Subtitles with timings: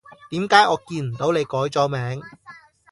[0.31, 2.23] 點解我見唔到你改咗名？